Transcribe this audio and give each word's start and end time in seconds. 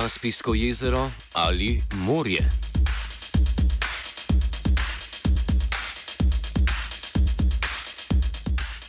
Kaspijsko 0.00 0.54
jezero 0.54 1.10
ali 1.32 1.82
morje. 1.94 2.50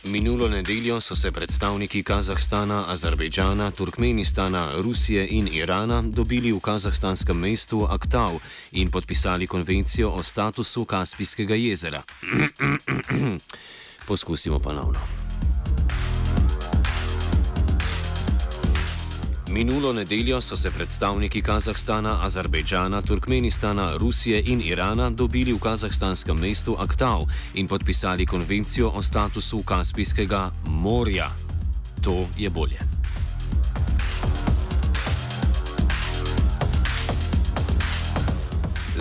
Minulo 0.04 0.48
nedeljo 0.48 1.00
so 1.00 1.16
se 1.16 1.32
predstavniki 1.32 2.02
Kazahstana, 2.02 2.84
Azerbejdžana, 2.88 3.70
Turkmenistana, 3.70 4.72
Rusije 4.76 5.28
in 5.30 5.48
Irana 5.52 6.02
dobili 6.02 6.52
v 6.52 6.60
kazahstanskem 6.60 7.36
mestu 7.36 7.86
Aktav 7.90 8.38
in 8.72 8.90
podpisali 8.90 9.46
konvencijo 9.46 10.10
o 10.10 10.22
statusu 10.22 10.84
Kaspijskega 10.84 11.54
jezera. 11.54 12.02
Poskusimo 14.08 14.58
ponovno. 14.58 15.27
Minulo 19.50 19.92
nedeljo 19.92 20.40
so 20.40 20.56
se 20.56 20.70
predstavniki 20.70 21.42
Kazahstana, 21.42 22.18
Azerbejdžana, 22.22 23.02
Turkmenistana, 23.02 23.96
Rusije 23.96 24.42
in 24.46 24.60
Irana 24.64 25.10
dobili 25.10 25.52
v 25.52 25.58
kazahstanskem 25.58 26.36
mestu 26.36 26.76
Aktav 26.78 27.24
in 27.54 27.68
podpisali 27.68 28.26
konvencijo 28.26 28.90
o 28.94 29.02
statusu 29.02 29.62
Kaspijskega 29.62 30.50
morja. 30.66 31.30
To 32.02 32.26
je 32.38 32.50
bolje. 32.50 32.97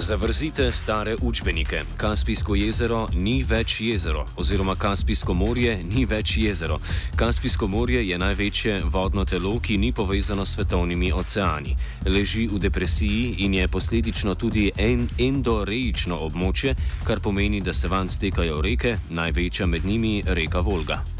Zavrzite 0.07 0.71
stare 0.71 1.15
učbenike. 1.21 1.81
Kaspijsko 1.97 2.55
jezero 2.55 3.07
ni 3.13 3.43
več 3.43 3.81
jezero, 3.81 4.21
oziroma 4.39 4.75
Kaspijsko 4.75 5.33
morje 5.33 5.73
ni 5.83 6.05
več 6.05 6.37
jezero. 6.37 6.77
Kaspijsko 7.15 7.67
morje 7.67 8.05
je 8.07 8.17
največje 8.17 8.77
vodno 8.85 9.25
telo, 9.25 9.51
ki 9.59 9.77
ni 9.77 9.91
povezano 9.91 10.45
s 10.45 10.55
svetovnimi 10.55 11.11
oceani. 11.11 11.75
Leži 12.05 12.47
v 12.47 12.59
depresiji 12.59 13.35
in 13.43 13.59
je 13.59 13.67
posledično 13.67 14.35
tudi 14.35 14.71
en 14.77 15.09
endoreično 15.19 16.23
območje, 16.29 16.77
kar 17.03 17.19
pomeni, 17.19 17.59
da 17.61 17.73
se 17.73 17.91
van 17.91 18.07
stekajo 18.07 18.61
reke, 18.61 18.97
največja 19.09 19.67
med 19.67 19.85
njimi 19.85 20.23
reka 20.25 20.63
Volga. 20.63 21.16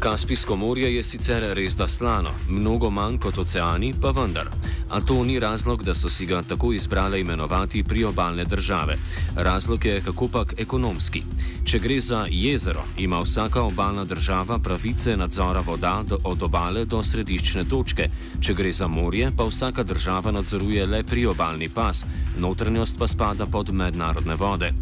Kaspijsko 0.00 0.56
morje 0.56 0.94
je 0.94 1.02
sicer 1.02 1.42
res 1.54 1.74
da 1.76 1.88
slano, 1.88 2.30
mnogo 2.48 2.88
manj 2.90 3.18
kot 3.20 3.38
oceani, 3.38 3.90
pa 4.00 4.10
vendar. 4.16 4.48
A 4.90 5.00
to 5.00 5.24
ni 5.24 5.38
razlog, 5.38 5.82
da 5.84 5.94
so 5.94 6.08
si 6.10 6.26
ga 6.26 6.42
tako 6.42 6.72
izbrale 6.72 7.20
imenovati 7.20 7.82
priobalne 7.84 8.44
države. 8.44 8.96
Razlog 9.36 9.84
je 9.84 10.00
kakopak 10.00 10.54
ekonomski. 10.58 11.22
Če 11.64 11.78
gre 11.78 12.00
za 12.00 12.24
jezero, 12.30 12.84
ima 12.98 13.20
vsaka 13.20 13.62
obalna 13.62 14.04
država 14.04 14.58
pravice 14.58 15.16
nadzora 15.16 15.60
voda 15.60 16.02
do, 16.08 16.18
od 16.24 16.42
obale 16.42 16.84
do 16.84 17.02
središčne 17.02 17.64
točke. 17.68 18.08
Če 18.40 18.54
gre 18.54 18.72
za 18.72 18.88
morje, 18.88 19.30
pa 19.36 19.44
vsaka 19.44 19.82
država 19.82 20.32
nadzoruje 20.32 20.86
le 20.86 21.04
priobalni 21.04 21.68
pas, 21.68 22.06
notranjost 22.38 22.98
pa 22.98 23.06
spada 23.06 23.46
pod 23.46 23.74
mednarodne 23.74 24.34
vode. 24.34 24.72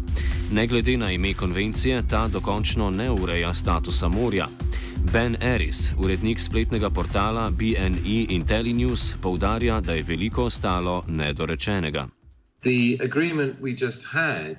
Ne 0.51 0.67
glede 0.67 0.97
na 0.97 1.11
ime 1.11 1.33
konvencije, 1.33 2.03
ta 2.07 2.27
dokončno 2.27 2.89
ne 2.89 3.11
ureja 3.11 3.53
statusa 3.53 4.07
morja. 4.07 4.47
Ben 5.13 5.37
Eris, 5.41 5.93
urednik 5.97 6.39
spletnega 6.39 6.89
portala 6.89 7.49
BNE 7.49 8.25
IntelliNews, 8.29 9.15
poudarja, 9.21 9.81
da 9.81 9.93
je 9.93 10.03
veliko 10.03 10.43
ostalo 10.43 11.03
nedorečenega. 11.07 12.07
The 12.61 12.97
agreement 13.03 13.61
we 13.61 13.71
just 13.71 14.05
had 14.05 14.57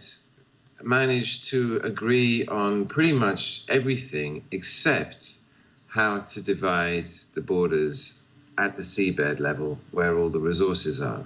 managed 0.82 1.50
to 1.50 1.80
agree 1.84 2.46
on 2.48 2.86
pretty 2.86 3.12
much 3.12 3.62
everything 3.68 4.42
except 4.50 5.40
how 5.86 6.20
to 6.34 6.40
divide 6.40 7.08
the 7.34 7.40
borders 7.40 8.22
at 8.58 8.76
the 8.76 8.82
seabed 8.82 9.40
level 9.40 9.78
where 9.90 10.16
all 10.18 10.30
the 10.30 10.38
resources 10.38 11.00
are. 11.00 11.24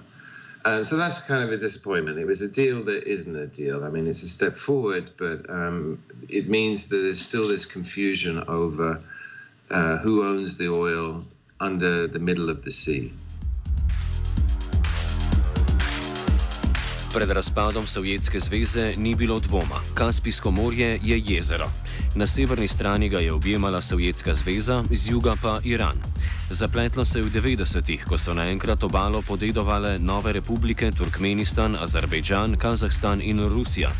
Um, 0.65 0.83
so 0.83 0.97
that's 0.97 1.19
kind 1.19 1.43
of 1.43 1.51
a 1.51 1.57
disappointment. 1.57 2.17
It 2.17 2.25
was 2.25 2.41
a 2.41 2.49
deal 2.49 2.83
that 2.85 3.03
isn't 3.03 3.35
a 3.35 3.45
deal. 3.45 3.83
I 3.83 3.89
mean, 3.89 4.07
it's 4.07 4.23
a 4.23 4.27
step 4.27 4.55
forward, 4.55 5.11
but 5.17 5.47
um, 5.47 6.03
it 6.27 6.49
means 6.49 6.89
that 6.89 6.97
there's 6.97 7.21
still 7.21 7.47
this 7.47 7.65
confusion 7.65 8.43
over 8.47 8.99
uh, 9.69 9.97
who 9.97 10.25
owns 10.25 10.57
the 10.57 10.69
oil 10.69 11.23
under 11.59 12.07
the 12.07 12.17
middle 12.17 12.49
of 12.49 12.63
the 12.63 12.71
sea. 12.71 13.13
Pred 17.15 17.31
razpadom 17.31 17.87
Sovjetske 17.87 18.39
zveze 18.39 18.93
ni 18.97 19.15
bilo 19.15 19.39
dvoma. 19.39 19.79
Kaspijsko 19.93 20.51
morje 20.51 20.99
je 21.03 21.21
jezero. 21.25 21.71
Na 22.15 22.27
severni 22.27 22.67
strani 22.67 23.09
ga 23.09 23.19
je 23.19 23.31
objemala 23.33 23.81
Sovjetska 23.81 24.33
zveza, 24.33 24.83
z 24.91 25.11
juga 25.11 25.35
pa 25.41 25.59
Iran. 25.63 25.95
Zapletlo 26.49 27.05
se 27.05 27.19
je 27.19 27.23
v 27.23 27.31
90-ih, 27.31 28.05
ko 28.05 28.17
so 28.17 28.33
naenkrat 28.33 28.83
obalo 28.83 29.21
podedovale 29.21 29.99
nove 29.99 30.33
republike 30.33 30.91
Turkmenistan, 30.91 31.77
Azerbejdžan, 31.79 32.57
Kazahstan 32.57 33.21
in 33.21 33.39
Rusija. 33.39 33.91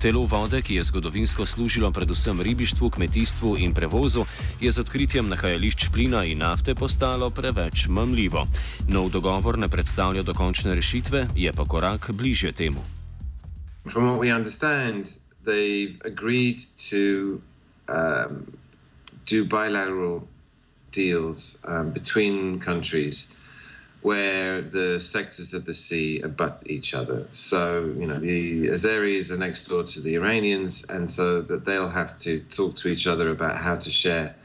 Telo 0.00 0.26
vode, 0.26 0.62
ki 0.62 0.74
je 0.74 0.82
zgodovinsko 0.82 1.46
služilo 1.46 1.90
predvsem 1.92 2.40
ribištvu, 2.40 2.90
kmetijstvu 2.90 3.56
in 3.58 3.74
prevozu, 3.74 4.24
je 4.60 4.72
z 4.72 4.80
odkritjem 4.80 5.28
nahajališč 5.28 5.88
plina 5.92 6.24
in 6.24 6.38
nafte 6.38 6.74
postalo 6.74 7.30
preveč 7.30 7.86
mamljivo. 7.88 8.46
Nov 8.88 9.10
dogovor 9.10 9.58
ne 9.58 9.68
predstavlja 9.68 10.22
dokončne 10.22 10.74
rešitve, 10.74 11.26
je 11.36 11.52
pa 11.52 11.64
korak 11.64 12.10
bližje 12.10 12.52
temu. 12.54 12.80
From 13.88 14.10
what 14.10 14.18
we 14.18 14.30
understand, 14.30 15.18
they've 15.44 16.00
agreed 16.04 16.60
to 16.90 17.42
um, 17.88 18.56
do 19.26 19.44
bilateral 19.44 20.26
deals 20.90 21.60
um, 21.64 21.90
between 21.90 22.60
countries 22.60 23.38
where 24.02 24.60
the 24.60 25.00
sectors 25.00 25.54
of 25.54 25.64
the 25.64 25.72
sea 25.72 26.20
abut 26.20 26.62
each 26.66 26.92
other. 26.92 27.26
So, 27.32 27.90
you 27.98 28.06
know, 28.06 28.18
the 28.18 28.68
Azeris 28.68 29.30
are 29.30 29.38
next 29.38 29.66
door 29.66 29.82
to 29.82 30.00
the 30.00 30.14
Iranians, 30.16 30.84
and 30.90 31.08
so 31.08 31.40
that 31.40 31.64
they'll 31.64 31.88
have 31.88 32.18
to 32.18 32.40
talk 32.50 32.76
to 32.76 32.88
each 32.88 33.06
other 33.06 33.30
about 33.30 33.56
how 33.56 33.76
to 33.76 33.90
share 33.90 34.36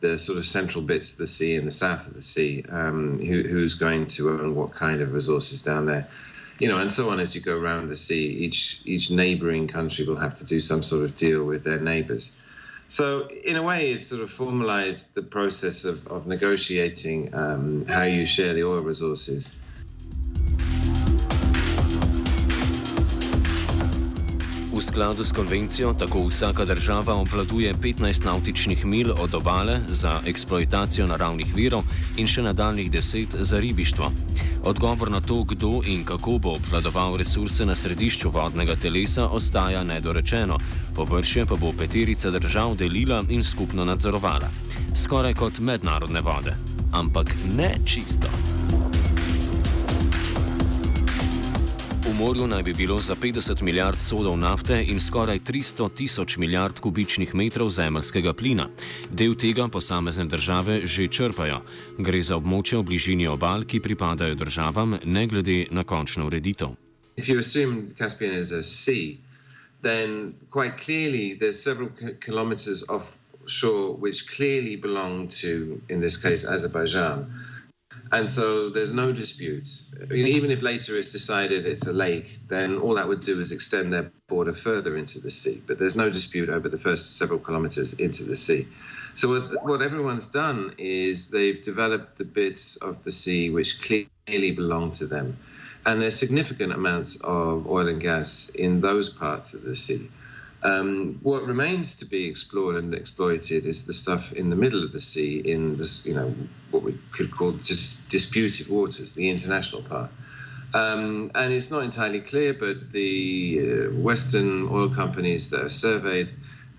the 0.00 0.18
sort 0.18 0.38
of 0.38 0.46
central 0.46 0.82
bits 0.82 1.12
of 1.12 1.18
the 1.18 1.26
sea 1.26 1.56
and 1.56 1.66
the 1.66 1.72
south 1.72 2.06
of 2.06 2.14
the 2.14 2.22
sea, 2.22 2.64
um, 2.70 3.18
who, 3.18 3.42
who's 3.42 3.74
going 3.74 4.06
to 4.06 4.30
own 4.30 4.54
what 4.54 4.72
kind 4.72 5.02
of 5.02 5.12
resources 5.12 5.62
down 5.62 5.84
there. 5.84 6.08
You 6.58 6.68
know, 6.68 6.78
and 6.78 6.92
so 6.92 7.10
on 7.10 7.18
as 7.20 7.34
you 7.34 7.40
go 7.40 7.56
around 7.56 7.88
the 7.88 7.96
sea, 7.96 8.26
each 8.26 8.80
each 8.84 9.10
neighboring 9.10 9.66
country 9.66 10.04
will 10.04 10.16
have 10.16 10.36
to 10.36 10.44
do 10.44 10.60
some 10.60 10.82
sort 10.82 11.04
of 11.04 11.16
deal 11.16 11.44
with 11.44 11.64
their 11.64 11.80
neighbors. 11.80 12.38
So, 12.88 13.28
in 13.44 13.56
a 13.56 13.62
way, 13.62 13.92
it's 13.92 14.06
sort 14.06 14.22
of 14.22 14.30
formalized 14.30 15.14
the 15.14 15.22
process 15.22 15.84
of, 15.84 16.06
of 16.06 16.26
negotiating 16.26 17.34
um, 17.34 17.86
how 17.86 18.02
you 18.02 18.24
share 18.26 18.54
the 18.54 18.62
oil 18.62 18.80
resources. 18.80 19.63
V 24.74 24.82
skladu 24.82 25.24
s 25.24 25.32
konvencijo 25.32 25.92
tako 25.94 26.26
vsaka 26.26 26.64
država 26.64 27.14
obvladuje 27.14 27.74
15 27.74 28.24
nautičnih 28.24 28.86
mil 28.86 29.12
od 29.18 29.34
obale 29.34 29.80
za 29.88 30.20
eksploatacijo 30.26 31.06
naravnih 31.06 31.54
virov 31.54 31.82
in 32.16 32.26
še 32.26 32.42
nadaljnih 32.42 32.90
10 32.90 33.36
za 33.38 33.60
ribištvo. 33.60 34.10
Odgovor 34.64 35.10
na 35.10 35.20
to, 35.20 35.44
kdo 35.44 35.80
in 35.86 36.04
kako 36.04 36.38
bo 36.38 36.56
obvladoval 36.58 37.16
resurse 37.16 37.66
na 37.66 37.76
središču 37.76 38.30
vodnega 38.30 38.74
telesa, 38.76 39.28
ostaja 39.28 39.84
nedorečeno, 39.84 40.58
površje 40.94 41.46
pa 41.46 41.54
bo 41.54 41.72
peterica 41.78 42.30
držav 42.30 42.74
delila 42.74 43.22
in 43.28 43.44
skupno 43.44 43.84
nadzorovala. 43.84 44.50
Skoraj 44.94 45.34
kot 45.34 45.58
mednarodne 45.60 46.20
vode. 46.20 46.56
Ampak 46.92 47.34
ne 47.56 47.76
čisto. 47.86 48.53
Morju 52.14 52.46
naj 52.46 52.62
bi 52.62 52.74
bilo 52.74 52.98
za 52.98 53.14
50 53.14 53.62
milijard 53.62 54.00
sodov 54.00 54.36
nafte 54.38 54.84
in 54.88 55.00
skoraj 55.00 55.38
300 55.38 55.94
tisoč 55.94 56.36
milijard 56.36 56.80
kubičnih 56.80 57.34
metrov 57.34 57.70
zemljskega 57.70 58.32
plina. 58.32 58.68
Del 59.10 59.34
tega 59.34 59.68
posamezne 59.68 60.24
države 60.24 60.80
že 60.86 61.08
črpajo. 61.08 61.60
Gre 61.98 62.22
za 62.22 62.36
območje 62.36 62.78
v 62.78 62.82
bližini 62.82 63.26
obal, 63.26 63.64
ki 63.64 63.80
pripadajo 63.80 64.34
državam, 64.34 64.98
ne 65.04 65.26
glede 65.26 65.66
na 65.70 65.84
končno 65.84 66.26
ureditev. 66.26 66.68
If 67.16 67.28
you 67.28 67.38
assume 67.38 67.94
Caspian 67.98 68.38
is 68.40 68.52
a 68.52 68.62
sea, 68.62 69.18
then 69.82 70.34
quite 70.50 70.78
clearly 70.84 71.38
there's 71.40 71.62
several 71.62 71.88
kilometers 72.24 72.82
of 72.82 73.02
shore 73.46 73.96
which 73.98 74.26
clearly 74.36 74.76
belong 74.76 75.28
to, 75.42 75.80
in 75.88 76.00
this 76.00 76.16
case, 76.16 76.46
Azerbaijan. 76.48 77.26
And 78.14 78.30
so 78.30 78.70
there's 78.70 78.92
no 78.92 79.10
dispute. 79.12 79.68
Even 80.12 80.52
if 80.52 80.62
later 80.62 80.96
it's 80.96 81.10
decided 81.10 81.66
it's 81.66 81.88
a 81.88 81.92
lake, 81.92 82.38
then 82.46 82.78
all 82.78 82.94
that 82.94 83.08
would 83.08 83.20
do 83.20 83.40
is 83.40 83.50
extend 83.50 83.92
their 83.92 84.12
border 84.28 84.54
further 84.54 84.96
into 84.96 85.18
the 85.18 85.32
sea. 85.32 85.60
But 85.66 85.80
there's 85.80 85.96
no 85.96 86.10
dispute 86.10 86.48
over 86.48 86.68
the 86.68 86.78
first 86.78 87.18
several 87.18 87.40
kilometers 87.40 87.94
into 87.94 88.22
the 88.22 88.36
sea. 88.36 88.68
So 89.16 89.28
what, 89.28 89.64
what 89.64 89.82
everyone's 89.82 90.28
done 90.28 90.74
is 90.78 91.30
they've 91.30 91.60
developed 91.60 92.18
the 92.18 92.24
bits 92.24 92.76
of 92.76 93.02
the 93.02 93.10
sea 93.10 93.50
which 93.50 93.82
clearly 93.82 94.52
belong 94.52 94.92
to 94.92 95.06
them. 95.06 95.36
And 95.84 96.00
there's 96.00 96.16
significant 96.16 96.72
amounts 96.72 97.20
of 97.22 97.68
oil 97.68 97.88
and 97.88 98.00
gas 98.00 98.48
in 98.50 98.80
those 98.80 99.08
parts 99.08 99.54
of 99.54 99.62
the 99.62 99.74
sea. 99.74 100.08
Um, 100.64 101.18
what 101.22 101.44
remains 101.46 101.98
to 101.98 102.06
be 102.06 102.24
explored 102.24 102.76
and 102.76 102.94
exploited 102.94 103.66
is 103.66 103.84
the 103.84 103.92
stuff 103.92 104.32
in 104.32 104.48
the 104.48 104.56
middle 104.56 104.82
of 104.82 104.92
the 104.92 105.00
sea, 105.00 105.40
in 105.40 105.76
this, 105.76 106.06
you 106.06 106.14
know, 106.14 106.34
what 106.70 106.82
we 106.82 106.98
could 107.12 107.30
call 107.30 107.52
just 107.52 108.08
disputed 108.08 108.68
waters, 108.68 109.14
the 109.14 109.28
international 109.28 109.82
part. 109.82 110.10
Um, 110.72 111.30
and 111.34 111.52
it's 111.52 111.70
not 111.70 111.84
entirely 111.84 112.20
clear, 112.20 112.54
but 112.54 112.92
the 112.92 113.60
uh, 113.60 113.94
Western 113.94 114.66
oil 114.68 114.88
companies 114.88 115.50
that 115.50 115.60
have 115.60 115.74
surveyed 115.74 116.32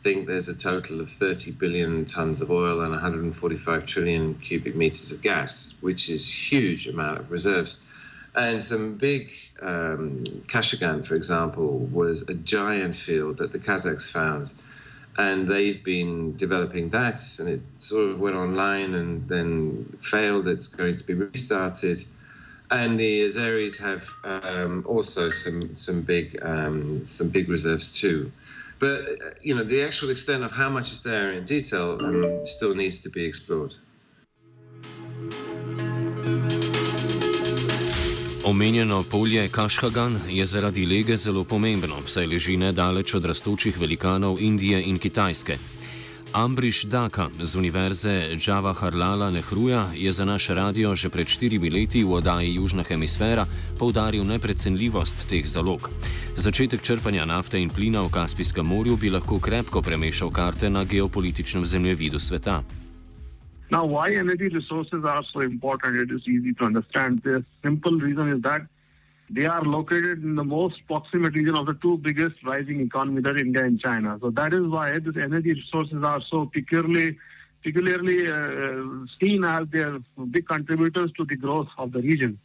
think 0.03 0.27
there's 0.27 0.49
a 0.49 0.55
total 0.55 0.99
of 0.99 1.11
30 1.11 1.51
billion 1.51 2.05
tons 2.05 2.41
of 2.41 2.51
oil 2.51 2.81
and 2.81 2.91
145 2.91 3.85
trillion 3.85 4.35
cubic 4.35 4.75
meters 4.75 5.11
of 5.11 5.21
gas, 5.21 5.77
which 5.81 6.09
is 6.09 6.27
huge 6.27 6.87
amount 6.87 7.19
of 7.19 7.31
reserves. 7.31 7.84
And 8.35 8.61
some 8.61 8.95
big, 8.95 9.31
um, 9.61 10.25
Kashagan, 10.47 11.05
for 11.05 11.15
example, 11.15 11.79
was 11.79 12.23
a 12.23 12.33
giant 12.33 12.95
field 12.95 13.37
that 13.37 13.53
the 13.53 13.59
Kazakhs 13.59 14.11
found. 14.11 14.53
And 15.17 15.47
they've 15.47 15.81
been 15.81 16.35
developing 16.35 16.89
that, 16.89 17.21
and 17.39 17.47
it 17.47 17.61
sort 17.79 18.09
of 18.09 18.19
went 18.19 18.35
online 18.35 18.93
and 18.95 19.29
then 19.29 19.97
failed. 20.01 20.49
It's 20.49 20.67
going 20.67 20.97
to 20.97 21.03
be 21.05 21.13
restarted. 21.13 22.03
And 22.69 22.99
the 22.99 23.25
Azeris 23.25 23.77
have 23.77 24.09
um, 24.25 24.83
also 24.85 25.29
some 25.29 25.73
some 25.73 26.01
big 26.01 26.37
um, 26.41 27.05
some 27.05 27.29
big 27.29 27.47
reserves 27.47 27.97
too. 27.97 28.29
But 28.79 29.37
you 29.41 29.55
know 29.55 29.63
the 29.63 29.83
actual 29.83 30.09
extent 30.09 30.43
of 30.43 30.51
how 30.51 30.69
much 30.69 30.91
is 30.91 31.01
there 31.03 31.31
in 31.31 31.45
detail 31.45 31.97
um, 32.01 32.45
still 32.45 32.75
needs 32.75 32.99
to 33.03 33.09
be 33.09 33.23
explored. 33.23 33.75
Omenjeno 38.45 39.03
polje 39.03 39.47
Kašhagan 39.47 40.19
je 40.29 40.45
zaradi 40.45 40.85
lege 40.85 41.17
zelo 41.17 41.43
pomembno, 41.43 41.95
saj 42.05 42.27
leži 42.27 42.57
nedaleč 42.57 43.13
od 43.13 43.25
rastočih 43.25 43.79
velikanov 43.79 44.37
Indije 44.39 44.83
in 44.83 44.97
Kitajske. 44.97 45.57
Ambriš 46.33 46.83
Daka 46.83 47.29
z 47.41 47.55
Univerze 47.55 48.35
Džava 48.37 48.73
Harlala 48.73 49.31
Nehruja 49.31 49.89
je 49.95 50.11
za 50.11 50.25
naš 50.25 50.47
radio 50.47 50.95
že 50.95 51.09
pred 51.09 51.27
štirimi 51.27 51.69
leti 51.69 52.03
v 52.03 52.13
oddaji 52.13 52.53
Južna 52.53 52.83
hemisfera 52.83 53.47
poudaril 53.79 54.23
neprecenljivost 54.23 55.25
teh 55.29 55.45
zalog. 55.45 55.89
Začetek 56.37 56.81
črpanja 56.81 57.25
nafte 57.25 57.61
in 57.61 57.69
plina 57.69 58.01
v 58.01 58.11
Kaspijskem 58.11 58.65
morju 58.65 58.95
bi 58.97 59.09
lahko 59.09 59.39
krepko 59.39 59.81
premešal 59.81 60.29
karte 60.31 60.69
na 60.69 60.83
geopolitičnem 60.83 61.65
zemljevidu 61.65 62.19
sveta. 62.19 62.63
Now, 63.71 63.85
why 63.85 64.11
energy 64.11 64.47
resources 64.49 65.03
are 65.05 65.23
so 65.33 65.39
important, 65.41 65.97
it 65.97 66.11
is 66.11 66.27
easy 66.27 66.53
to 66.53 66.65
understand. 66.65 67.19
The 67.23 67.43
simple 67.63 67.93
reason 67.93 68.29
is 68.29 68.41
that 68.43 68.61
they 69.29 69.47
are 69.47 69.63
located 69.63 70.23
in 70.23 70.35
the 70.35 70.43
most 70.43 70.85
proximate 70.85 71.33
region 71.33 71.55
of 71.55 71.65
the 71.65 71.73
two 71.75 71.97
biggest 71.97 72.35
rising 72.43 72.79
economies, 72.81 73.23
that 73.23 73.37
India 73.37 73.63
and 73.63 73.79
China. 73.79 74.19
So 74.21 74.29
that 74.31 74.53
is 74.53 74.61
why 74.61 74.99
these 74.99 75.17
energy 75.17 75.53
resources 75.53 76.03
are 76.03 76.21
so 76.29 76.45
peculiarly, 76.45 77.17
peculiarly 77.63 78.27
uh, 78.27 79.07
seen 79.19 79.43
as 79.43 79.67
their 79.71 79.97
big 80.29 80.47
contributors 80.47 81.11
to 81.17 81.25
the 81.25 81.35
growth 81.35 81.69
of 81.79 81.91
the 81.91 82.01
region. 82.01 82.37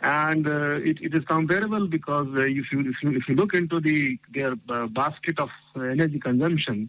And 0.00 0.48
uh, 0.48 0.78
it, 0.78 1.02
it 1.02 1.14
is 1.14 1.24
comparable 1.24 1.86
because 1.86 2.28
uh, 2.34 2.40
if, 2.42 2.72
you, 2.72 2.80
if, 2.80 3.02
you, 3.02 3.16
if 3.16 3.28
you 3.28 3.34
look 3.34 3.54
into 3.54 3.80
the 3.80 4.18
their 4.32 4.54
uh, 4.68 4.86
basket 4.86 5.38
of 5.38 5.50
energy 5.74 6.18
consumption, 6.18 6.88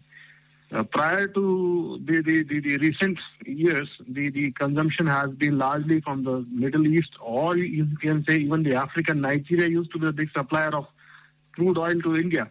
uh, 0.70 0.82
prior 0.82 1.26
to 1.26 2.00
the, 2.04 2.20
the, 2.22 2.42
the, 2.42 2.60
the, 2.60 2.76
recent 2.78 3.18
years, 3.46 3.88
the, 4.06 4.28
the 4.30 4.50
consumption 4.52 5.06
has 5.06 5.30
been 5.30 5.56
largely 5.56 6.00
from 6.02 6.24
the 6.24 6.44
Middle 6.50 6.86
East, 6.86 7.10
or 7.20 7.56
you 7.56 7.86
can 8.02 8.24
say 8.28 8.36
even 8.36 8.62
the 8.62 8.74
African. 8.74 9.22
Nigeria 9.22 9.68
used 9.68 9.90
to 9.92 9.98
be 9.98 10.08
a 10.08 10.12
big 10.12 10.30
supplier 10.36 10.74
of 10.74 10.86
crude 11.52 11.78
oil 11.78 11.98
to 12.02 12.16
India. 12.16 12.50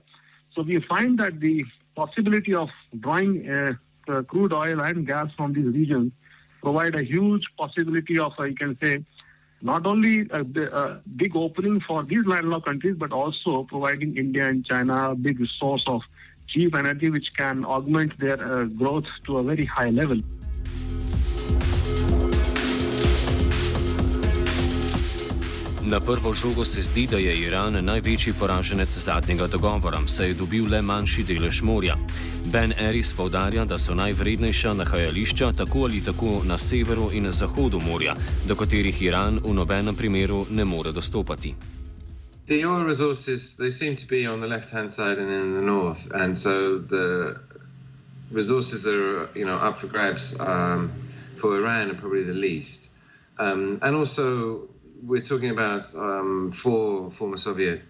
So 0.56 0.64
we 0.64 0.80
find 0.80 1.20
that 1.20 1.40
the 1.40 1.64
possibility 1.96 2.56
of 2.56 2.70
drawing 3.00 3.48
uh, 3.50 3.74
uh, 4.08 4.24
crude 4.24 4.54
oil 4.54 4.82
and 4.82 5.06
gas 5.06 5.30
from 5.38 5.54
these 5.54 5.66
regions 5.66 6.12
provide 6.64 6.96
a 6.96 7.04
huge 7.04 7.46
possibility 7.58 8.18
of, 8.18 8.34
uh, 8.40 8.44
you 8.44 8.56
can 8.56 8.78
say, 8.82 9.04
not 9.62 9.86
only 9.86 10.28
a, 10.32 10.42
a, 10.42 11.02
big 11.16 11.36
opening 11.36 11.82
for 11.82 12.04
these 12.04 12.26
landlocked 12.26 12.66
countries, 12.68 12.96
but 12.98 13.12
also 13.12 13.64
providing 13.64 14.16
India 14.18 14.48
and 14.48 14.66
China 14.66 15.12
a 15.12 15.16
big 15.16 15.40
source 15.60 15.84
of 15.88 16.02
cheap 16.48 16.76
energy 16.76 17.10
which 17.10 17.30
can 17.38 17.66
augment 17.66 18.12
their 18.20 18.40
uh, 18.40 18.66
growth 18.66 19.10
to 19.26 19.38
a 19.38 19.44
very 19.44 19.66
high 19.66 19.92
level. 19.92 20.20
Na 25.90 26.00
prvo 26.00 26.34
žogo 26.34 26.66
se 26.66 26.82
zdi, 26.82 27.08
da 27.08 27.18
je 27.18 27.38
Iran 27.38 27.86
največji 27.86 28.34
poraženec 28.40 28.90
zadnjega 28.90 29.48
dogovora, 29.48 30.00
saj 30.08 30.28
je 30.28 30.34
dobil 30.34 30.68
le 30.72 30.82
manjši 30.82 31.24
delež 31.24 31.62
morja. 31.62 31.96
Ben 32.46 32.74
Eris 32.80 33.14
povdarja, 33.14 33.66
da 33.66 33.80
so 33.80 33.96
najvrednejša 33.96 34.74
nahajališča 34.74 35.52
tako 35.52 35.84
ali 35.84 36.04
tako 36.04 36.42
na 36.44 36.58
severu 36.58 37.10
in 37.14 37.32
zahodu 37.32 37.80
morja, 37.80 38.16
do 38.48 38.56
katerih 38.56 39.02
Iran 39.02 39.40
v 39.44 39.54
nobenem 39.54 39.96
primeru 39.96 40.46
ne 40.52 40.66
more 40.66 40.92
dostopati. 40.92 41.56
The 42.48 42.64
oil 42.66 42.84
resources 42.84 43.58
they 43.58 43.70
seem 43.70 43.96
to 43.98 44.08
be 44.08 44.26
on 44.26 44.40
the 44.40 44.48
left 44.48 44.70
hand 44.70 44.92
side 44.92 45.18
and 45.20 45.30
in 45.30 45.54
the 45.54 45.62
north, 45.62 46.10
and 46.12 46.38
so 46.38 46.78
the 46.78 47.40
resources 48.32 48.84
that 48.84 48.96
are 48.96 49.30
you 49.38 49.46
know 49.46 49.58
up 49.58 49.80
for 49.80 49.88
grabs 49.88 50.40
um, 50.40 50.92
for 51.38 51.58
Iran 51.58 51.92
are 51.92 51.96
probably 51.96 52.24
the 52.24 52.34
least, 52.34 52.90
um, 53.38 53.80
and 53.82 53.96
also 53.96 54.68
we're 55.04 55.22
talking 55.22 55.52
about 55.52 55.94
um, 55.96 56.52
four 56.54 57.12
former 57.12 57.38
Soviet 57.38 57.82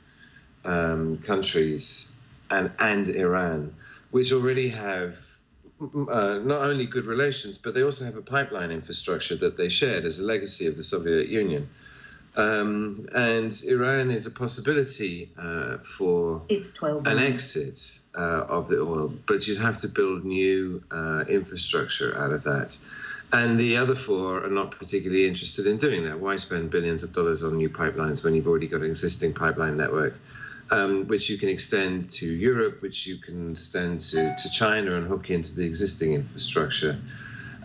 um, 0.66 1.20
countries 1.20 2.12
and 2.50 2.72
and 2.80 3.08
Iran, 3.10 3.76
which 4.12 4.34
already 4.34 4.70
have. 4.70 5.18
Uh, 5.80 6.40
not 6.40 6.62
only 6.62 6.88
good 6.88 7.06
relations, 7.06 7.60
but 7.60 7.76
they 7.76 7.84
also 7.84 8.04
have 8.04 8.16
a 8.16 8.22
pipeline 8.24 8.72
infrastructure 8.72 9.36
that 9.36 9.58
they 9.58 9.70
shared 9.70 10.06
as 10.06 10.18
a 10.18 10.24
legacy 10.24 10.66
of 10.66 10.76
the 10.76 10.82
Soviet 10.82 11.28
Union. 11.28 11.70
Um, 12.38 13.10
and 13.16 13.52
Iran 13.68 14.12
is 14.12 14.28
a 14.28 14.32
possibility 14.32 15.32
uh, 15.40 15.80
for 15.80 16.44
an 16.50 17.18
exit 17.18 18.00
uh, 18.16 18.46
of 18.48 18.68
the 18.68 18.80
oil, 18.80 19.12
but 19.26 19.48
you'd 19.48 19.58
have 19.58 19.80
to 19.80 19.88
build 19.88 20.24
new 20.24 20.84
uh, 20.92 21.24
infrastructure 21.28 22.16
out 22.16 22.32
of 22.32 22.44
that. 22.44 22.78
And 23.34 23.60
the 23.60 23.76
other 23.78 23.96
four 23.96 24.46
are 24.46 24.52
not 24.52 24.70
particularly 24.70 25.28
interested 25.28 25.66
in 25.66 25.78
doing 25.78 26.04
that. 26.04 26.20
Why 26.20 26.36
spend 26.36 26.70
billions 26.70 27.02
of 27.02 27.12
dollars 27.12 27.44
on 27.44 27.58
new 27.58 27.70
pipelines 27.70 28.24
when 28.24 28.36
you've 28.36 28.48
already 28.48 28.68
got 28.68 28.82
an 28.82 28.90
existing 28.90 29.34
pipeline 29.34 29.76
network, 29.76 30.14
um, 30.70 31.08
which 31.08 31.32
you 31.32 31.40
can 31.40 31.50
extend 31.50 32.12
to 32.12 32.28
Europe, 32.28 32.84
which 32.84 33.08
you 33.08 33.18
can 33.18 33.54
extend 33.54 34.00
to, 34.02 34.36
to 34.36 34.50
China 34.52 34.96
and 34.96 35.08
hook 35.08 35.32
into 35.32 35.56
the 35.56 35.66
existing 35.66 36.14
infrastructure? 36.14 37.00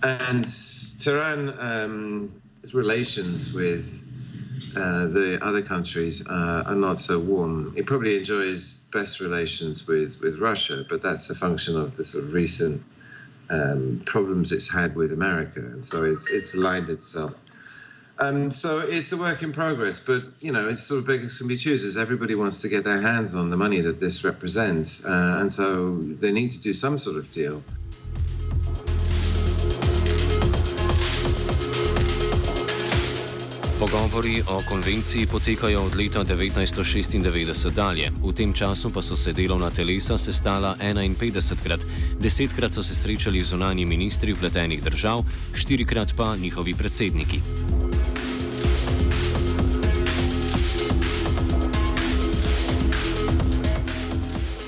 And 0.02 0.46
Tehran's 0.46 1.54
um, 1.60 2.42
relations 2.72 3.52
with 3.52 4.02
uh, 4.76 5.06
the 5.06 5.38
other 5.42 5.62
countries 5.62 6.26
uh, 6.26 6.62
are 6.66 6.74
not 6.74 6.98
so 6.98 7.18
warm. 7.18 7.74
It 7.76 7.86
probably 7.86 8.18
enjoys 8.18 8.84
best 8.92 9.20
relations 9.20 9.86
with, 9.86 10.20
with 10.20 10.38
Russia, 10.38 10.84
but 10.88 11.02
that's 11.02 11.28
a 11.30 11.34
function 11.34 11.76
of 11.76 11.96
the 11.96 12.04
sort 12.04 12.24
of 12.24 12.32
recent 12.32 12.82
um, 13.50 14.02
problems 14.06 14.50
it's 14.50 14.70
had 14.70 14.96
with 14.96 15.12
America, 15.12 15.60
and 15.60 15.84
so 15.84 16.04
it's, 16.04 16.26
it's 16.28 16.54
aligned 16.54 16.88
itself. 16.88 17.34
Um, 18.18 18.50
so 18.50 18.78
it's 18.78 19.12
a 19.12 19.16
work 19.16 19.42
in 19.42 19.52
progress, 19.52 19.98
but 19.98 20.22
you 20.40 20.52
know, 20.52 20.68
it's 20.68 20.82
sort 20.82 21.00
of 21.00 21.06
beggars 21.06 21.38
can 21.38 21.48
be 21.48 21.56
choosers. 21.56 21.96
Everybody 21.96 22.34
wants 22.34 22.62
to 22.62 22.68
get 22.68 22.84
their 22.84 23.00
hands 23.00 23.34
on 23.34 23.50
the 23.50 23.56
money 23.56 23.80
that 23.80 24.00
this 24.00 24.24
represents, 24.24 25.04
uh, 25.04 25.36
and 25.40 25.52
so 25.52 25.96
they 26.20 26.32
need 26.32 26.50
to 26.52 26.60
do 26.60 26.72
some 26.72 26.98
sort 26.98 27.16
of 27.16 27.30
deal. 27.32 27.62
Pogovori 33.82 34.42
o 34.46 34.62
konvenciji 34.68 35.26
potekajo 35.26 35.82
od 35.82 35.94
leta 35.94 36.24
1996 36.24 37.70
dalje. 37.70 38.12
V 38.22 38.32
tem 38.32 38.52
času 38.52 38.90
pa 38.94 39.02
so 39.02 39.16
se 39.16 39.32
delovna 39.32 39.70
telesa 39.70 40.18
sestala 40.18 40.76
51krat, 40.78 41.80
desetkrat 42.20 42.74
so 42.74 42.82
se 42.82 42.94
srečali 42.94 43.42
zunani 43.44 43.84
ministri 43.86 44.32
vpletenih 44.32 44.82
držav, 44.82 45.24
štirikrat 45.54 46.14
pa 46.16 46.36
njihovi 46.36 46.74
predsedniki. 46.74 47.40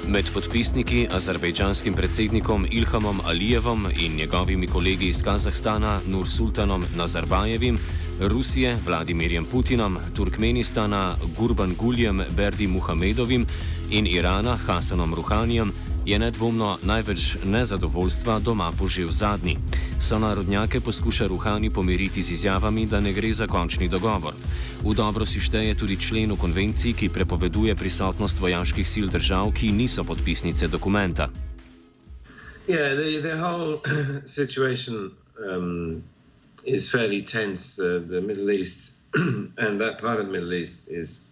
Med 0.06 0.30
podpisniki 0.34 1.08
azerbejdžanskim 1.10 1.94
predsednikom 1.94 2.66
Ilhamom 2.70 3.20
Alijevom 3.26 3.86
in 3.96 4.16
njegovimi 4.16 4.66
kolegi 4.66 5.08
iz 5.08 5.22
Kazahstana 5.22 6.00
Nursultanom 6.06 6.84
Nazarbajevim, 6.96 7.78
Rusije 8.20 8.78
Vladimirjem 8.86 9.44
Putinom, 9.44 9.98
Turkmenistana 10.16 11.16
Gurban 11.38 11.74
Guljem 11.74 12.22
Berdi 12.36 12.66
Muhamedovim 12.66 13.46
in 13.90 14.06
Irana 14.06 14.56
Hasanom 14.56 15.14
Ruhanijem 15.14 15.72
je 16.06 16.18
nedvomno 16.18 16.78
največ 16.82 17.36
nezadovoljstva 17.44 18.38
doma 18.38 18.72
požil 18.78 19.10
zadnji. 19.10 19.56
So 20.00 20.18
narodnjake 20.18 20.80
poskuša 20.80 21.26
Ruhani 21.26 21.70
pomiriti 21.70 22.22
z 22.22 22.30
izjavami, 22.30 22.86
da 22.86 23.00
ne 23.00 23.12
gre 23.12 23.32
za 23.32 23.46
končni 23.46 23.88
dogovor. 23.88 24.34
V 24.84 24.94
dobro 24.94 25.26
si 25.26 25.40
šteje 25.40 25.74
tudi 25.74 25.96
člen 25.96 26.32
v 26.32 26.36
konvenciji, 26.36 26.92
ki 26.92 27.08
prepoveduje 27.08 27.74
prisotnost 27.74 28.40
vojaških 28.40 28.88
sil 28.92 29.06
držav, 29.08 29.52
ki 29.52 29.72
niso 29.72 30.04
podpisnice 30.04 30.68
dokumenta. 30.68 31.28
Yeah, 32.68 32.94
the, 32.94 33.20
the 33.20 33.36
whole 33.36 33.80
situation 34.26 35.10
um, 35.38 36.02
is 36.64 36.90
fairly 36.90 37.22
tense. 37.22 37.76
The 37.76 38.22
Middle 38.24 38.50
East 38.50 38.94
and 39.14 39.80
that 39.80 39.98
part 40.00 40.18
of 40.18 40.26
the 40.26 40.32
Middle 40.32 40.52
East 40.52 40.88
is 40.88 41.28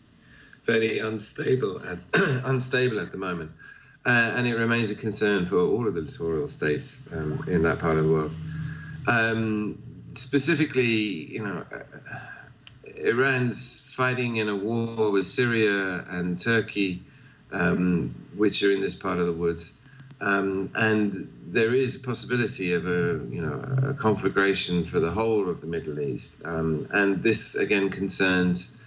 fairly 0.65 1.01
unstable 1.01 1.83
at, 1.85 1.99
unstable 2.45 3.01
at 3.01 3.11
the 3.11 3.19
moment. 3.19 3.51
Uh, 4.05 4.33
and 4.37 4.47
it 4.47 4.57
remains 4.57 4.91
a 4.91 4.95
concern 4.95 5.47
for 5.47 5.59
all 5.59 5.87
of 5.87 5.95
the 5.95 6.01
littoral 6.01 6.49
states 6.49 7.09
um, 7.13 7.45
in 7.49 7.63
that 7.63 7.79
part 7.79 7.99
of 7.99 8.05
the 8.05 8.11
world. 8.11 8.35
Um, 9.07 9.83
specifically, 10.13 10.85
you 11.33 11.43
know, 11.43 11.65
uh, 11.73 12.19
Iran's 12.97 13.81
fighting 13.81 14.37
in 14.37 14.49
a 14.49 14.57
war 14.57 15.11
with 15.11 15.27
Syria 15.27 16.05
and 16.09 16.39
Turkey, 16.39 17.03
um, 17.51 18.15
which 18.37 18.63
are 18.63 18.73
in 18.73 18.81
this 18.81 18.95
part 18.95 19.19
of 19.19 19.27
the 19.27 19.33
woods, 19.33 19.79
um, 20.23 20.71
and 20.75 21.31
there 21.49 21.75
is 21.75 21.97
a 21.97 22.01
possibility 22.01 22.73
of 22.73 22.87
a, 22.87 23.21
you 23.31 23.43
know, 23.43 23.91
a 23.91 23.95
conflagration 23.95 24.85
for 24.85 25.01
the 25.01 25.11
whole 25.11 25.51
of 25.51 25.61
the 25.61 25.67
Middle 25.67 26.01
East, 26.01 26.43
um, 26.47 26.89
and 26.93 27.23
this 27.23 27.55
again 27.57 27.91
concerns 27.91 28.79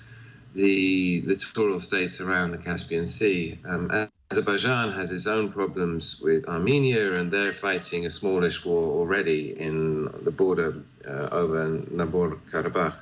the 0.55 1.21
littoral 1.25 1.79
states 1.79 2.21
around 2.21 2.51
the 2.51 2.57
Caspian 2.57 3.05
Sea. 3.05 3.59
Um, 3.65 4.09
Azerbaijan 4.31 4.91
has 4.93 5.11
its 5.11 5.27
own 5.27 5.51
problems 5.51 6.19
with 6.21 6.47
Armenia, 6.47 7.13
and 7.13 7.29
they're 7.29 7.53
fighting 7.53 8.05
a 8.05 8.09
smallish 8.09 8.65
war 8.65 8.97
already 8.97 9.59
in 9.59 10.09
the 10.23 10.31
border 10.31 10.81
uh, 11.07 11.29
over 11.31 11.67
Nagorno 11.91 12.39
Karabakh. 12.51 12.95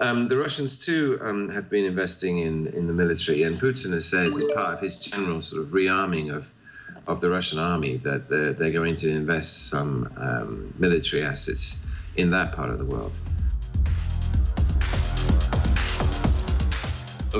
Um, 0.00 0.28
the 0.28 0.36
Russians 0.36 0.78
too 0.78 1.18
um, 1.20 1.48
have 1.50 1.68
been 1.68 1.84
investing 1.84 2.38
in, 2.38 2.68
in 2.68 2.86
the 2.86 2.92
military, 2.92 3.42
and 3.42 3.60
Putin 3.60 3.92
has 3.92 4.06
said 4.06 4.28
as 4.32 4.44
part 4.54 4.74
of 4.74 4.80
his 4.80 5.00
general 5.00 5.40
sort 5.40 5.62
of 5.62 5.68
rearming 5.68 6.34
of 6.34 6.48
of 7.06 7.20
the 7.20 7.30
Russian 7.30 7.58
army 7.58 7.98
that 7.98 8.28
they're, 8.28 8.52
they're 8.52 8.72
going 8.72 8.96
to 8.96 9.10
invest 9.10 9.68
some 9.68 10.12
um, 10.16 10.74
military 10.76 11.22
assets 11.24 11.84
in 12.16 12.30
that 12.30 12.52
part 12.52 12.70
of 12.70 12.78
the 12.78 12.84
world. 12.84 13.12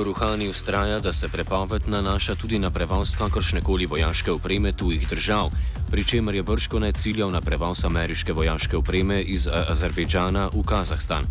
Ruhani 0.03 0.49
ustraja, 0.49 0.99
da 0.99 1.13
se 1.13 1.27
prepoved 1.27 1.81
nanaša 1.87 2.35
tudi 2.35 2.59
na 2.59 2.71
prevoz 2.71 3.15
kakršne 3.15 3.61
koli 3.61 3.85
vojaške 3.85 4.31
opreme 4.31 4.71
tujih 4.71 5.07
držav, 5.09 5.51
pri 5.91 6.03
čemer 6.03 6.35
je 6.35 6.43
brško 6.43 6.79
ne 6.79 6.91
ciljal 6.91 7.31
na 7.31 7.41
prevoz 7.41 7.85
ameriške 7.85 8.33
vojaške 8.33 8.77
opreme 8.77 9.21
iz 9.21 9.47
Azerbejdžana 9.47 10.49
v 10.53 10.63
Kazahstan. 10.63 11.25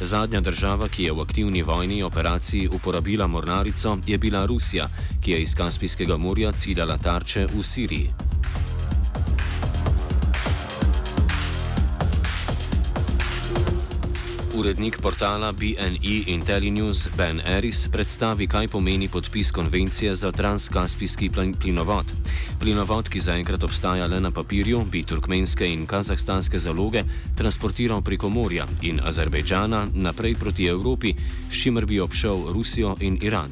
Zadnja 0.00 0.40
država, 0.40 0.88
ki 0.88 1.04
je 1.04 1.12
v 1.12 1.20
aktivni 1.20 1.62
vojni 1.62 2.02
operaciji 2.02 2.68
uporabila 2.68 3.26
mornarico, 3.26 3.98
je 4.06 4.18
bila 4.18 4.46
Rusija, 4.46 4.88
ki 5.20 5.30
je 5.30 5.42
iz 5.42 5.54
Kaspijskega 5.54 6.16
morja 6.16 6.52
ciljala 6.52 6.98
tarče 6.98 7.46
v 7.46 7.62
Siriji. 7.62 8.23
Urednik 14.54 15.00
portala 15.02 15.52
BNE 15.52 16.30
IntelliNews 16.30 17.08
Ben 17.16 17.40
Eris 17.42 17.88
predstavi, 17.90 18.46
kaj 18.46 18.68
pomeni 18.68 19.08
podpis 19.08 19.50
konvencije 19.50 20.14
za 20.14 20.32
transkaspijski 20.32 21.30
plinovod. 21.60 22.12
Plinovod, 22.60 23.08
ki 23.08 23.20
zaenkrat 23.20 23.64
obstaja 23.64 24.06
le 24.06 24.20
na 24.20 24.30
papirju, 24.30 24.84
bi 24.90 25.02
turkmenske 25.02 25.66
in 25.66 25.86
kazahstanske 25.86 26.58
zaloge 26.58 27.02
transportiral 27.36 28.02
preko 28.02 28.28
morja 28.28 28.66
in 28.82 29.00
Azerbejdžana 29.02 29.88
naprej 29.94 30.34
proti 30.34 30.66
Evropi, 30.66 31.14
s 31.50 31.62
čimer 31.62 31.86
bi 31.86 32.00
obšel 32.00 32.52
Rusijo 32.52 32.96
in 33.00 33.18
Iran. 33.22 33.50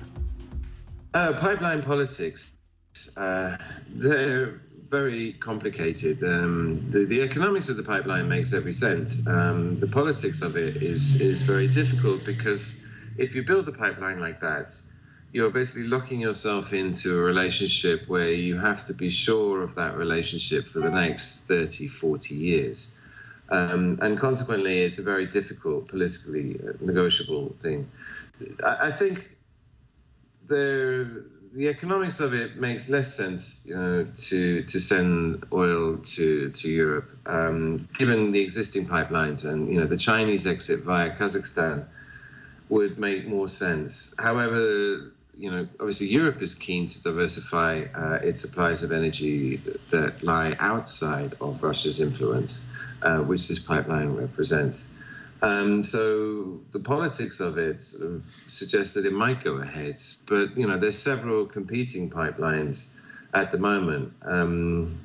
Uh, 1.14 1.34
pipeline 1.40 1.82
politics. 1.82 2.54
Uh, 3.16 3.58
very 4.92 5.32
complicated. 5.40 6.22
Um, 6.22 6.86
the, 6.90 7.06
the, 7.06 7.22
economics 7.22 7.70
of 7.70 7.78
the 7.78 7.82
pipeline 7.82 8.28
makes 8.28 8.52
every 8.52 8.74
sense. 8.74 9.26
Um, 9.26 9.80
the 9.80 9.86
politics 9.86 10.42
of 10.42 10.56
it 10.56 10.82
is 10.82 11.18
is 11.20 11.42
very 11.42 11.66
difficult 11.66 12.24
because 12.24 12.64
if 13.16 13.34
you 13.34 13.42
build 13.42 13.66
a 13.68 13.72
pipeline 13.72 14.20
like 14.20 14.38
that, 14.40 14.68
you're 15.32 15.50
basically 15.50 15.88
locking 15.96 16.20
yourself 16.20 16.74
into 16.74 17.18
a 17.18 17.22
relationship 17.22 18.06
where 18.06 18.32
you 18.32 18.58
have 18.58 18.84
to 18.84 18.92
be 18.92 19.08
sure 19.08 19.62
of 19.62 19.74
that 19.76 19.96
relationship 19.96 20.66
for 20.66 20.80
the 20.80 20.90
next 20.90 21.48
30, 21.48 21.88
40 21.88 22.34
years. 22.34 22.94
Um, 23.48 23.98
and 24.02 24.20
consequently, 24.20 24.82
it's 24.82 24.98
a 24.98 25.02
very 25.02 25.26
difficult, 25.26 25.88
politically 25.88 26.60
uh, 26.60 26.72
negotiable 26.80 27.54
thing. 27.62 27.90
I, 28.62 28.88
I 28.88 28.92
think 28.92 29.36
there 30.48 31.06
the 31.54 31.68
economics 31.68 32.20
of 32.20 32.32
it 32.32 32.56
makes 32.56 32.88
less 32.88 33.14
sense, 33.14 33.66
you 33.68 33.74
know, 33.76 34.06
to 34.16 34.62
to 34.64 34.80
send 34.80 35.44
oil 35.52 35.98
to 35.98 36.50
to 36.50 36.68
Europe, 36.68 37.10
um, 37.26 37.88
given 37.98 38.32
the 38.32 38.40
existing 38.40 38.86
pipelines 38.86 39.48
and 39.48 39.72
you 39.72 39.78
know 39.78 39.86
the 39.86 39.96
Chinese 39.96 40.46
exit 40.46 40.80
via 40.80 41.14
Kazakhstan 41.16 41.84
would 42.70 42.98
make 42.98 43.26
more 43.26 43.48
sense. 43.48 44.14
However, 44.18 45.12
you 45.36 45.50
know, 45.50 45.68
obviously 45.78 46.08
Europe 46.08 46.40
is 46.40 46.54
keen 46.54 46.86
to 46.86 47.02
diversify 47.02 47.84
uh, 47.94 48.18
its 48.22 48.40
supplies 48.40 48.82
of 48.82 48.92
energy 48.92 49.56
that, 49.56 49.90
that, 49.90 50.22
lie 50.22 50.56
outside 50.58 51.34
of 51.40 51.62
Russia's 51.62 52.00
influence, 52.00 52.68
uh, 53.02 53.18
which 53.18 53.48
this 53.48 53.58
pipeline 53.58 54.14
represents. 54.14 54.92
Um, 55.42 55.82
so 55.82 56.60
the 56.70 56.78
politics 56.78 57.40
of 57.40 57.58
it 57.58 57.84
suggests 58.46 58.94
that 58.94 59.04
it 59.04 59.12
might 59.12 59.42
go 59.42 59.54
ahead, 59.56 60.00
but 60.26 60.56
you 60.56 60.68
know 60.68 60.78
there's 60.78 60.98
several 60.98 61.46
competing 61.46 62.08
pipelines 62.10 62.94
at 63.34 63.50
the 63.50 63.58
moment, 63.58 64.12
um, 64.22 65.00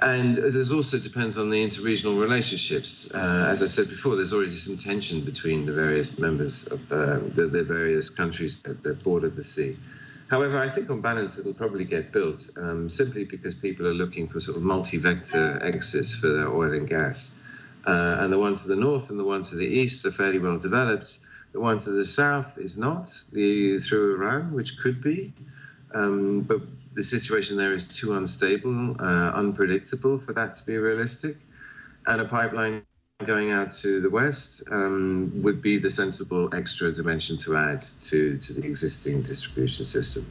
and 0.00 0.36
this 0.36 0.70
also 0.70 0.96
depends 0.98 1.38
on 1.38 1.50
the 1.50 1.66
interregional 1.66 2.20
relationships. 2.20 3.12
Uh, 3.12 3.48
as 3.50 3.60
I 3.60 3.66
said 3.66 3.88
before, 3.88 4.14
there's 4.14 4.32
already 4.32 4.56
some 4.56 4.76
tension 4.76 5.24
between 5.24 5.66
the 5.66 5.72
various 5.72 6.20
members 6.20 6.68
of 6.68 6.80
uh, 6.92 7.18
the, 7.34 7.48
the, 7.50 7.64
various 7.64 8.10
countries 8.10 8.62
that, 8.62 8.84
that, 8.84 9.02
border 9.02 9.28
the 9.28 9.42
sea. 9.42 9.76
However, 10.30 10.60
I 10.60 10.68
think 10.68 10.88
on 10.90 11.00
balance 11.00 11.36
it'll 11.36 11.54
probably 11.54 11.84
get 11.84 12.12
built 12.12 12.48
um, 12.58 12.88
simply 12.88 13.24
because 13.24 13.56
people 13.56 13.88
are 13.88 13.94
looking 13.94 14.28
for 14.28 14.38
sort 14.38 14.56
of 14.56 14.62
multi-vector 14.62 15.60
exits 15.64 16.14
for 16.14 16.28
their 16.28 16.48
oil 16.48 16.74
and 16.74 16.86
gas. 16.86 17.37
Uh, 17.88 18.18
and 18.20 18.30
the 18.30 18.38
one 18.38 18.54
to 18.54 18.68
the 18.68 18.76
north 18.76 19.08
and 19.08 19.18
the 19.18 19.24
one 19.24 19.40
to 19.40 19.56
the 19.56 19.66
east 19.66 20.04
are 20.04 20.10
fairly 20.10 20.38
well 20.38 20.58
developed. 20.58 21.20
The 21.52 21.60
one 21.60 21.78
to 21.78 21.90
the 21.90 22.04
south 22.04 22.58
is 22.58 22.76
not, 22.76 23.06
the 23.32 23.78
through 23.78 24.16
Iran, 24.16 24.52
which 24.52 24.78
could 24.78 25.00
be. 25.00 25.32
Um, 25.94 26.42
but 26.42 26.60
the 26.92 27.02
situation 27.02 27.56
there 27.56 27.72
is 27.72 27.88
too 27.88 28.14
unstable, 28.14 28.94
uh, 29.00 29.32
unpredictable 29.42 30.18
for 30.18 30.34
that 30.34 30.54
to 30.56 30.66
be 30.66 30.76
realistic. 30.76 31.38
And 32.06 32.20
a 32.20 32.26
pipeline 32.26 32.82
going 33.24 33.52
out 33.52 33.72
to 33.72 34.02
the 34.02 34.10
west 34.10 34.64
um, 34.70 35.32
would 35.42 35.62
be 35.62 35.78
the 35.78 35.90
sensible 35.90 36.54
extra 36.54 36.92
dimension 36.92 37.38
to 37.38 37.56
add 37.56 37.80
to, 37.80 38.36
to 38.36 38.52
the 38.52 38.66
existing 38.66 39.22
distribution 39.22 39.86
system. 39.86 40.26